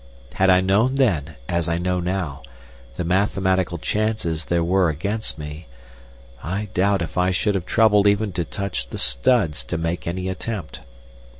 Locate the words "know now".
1.77-2.41